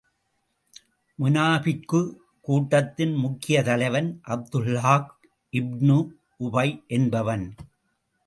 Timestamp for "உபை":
6.39-6.67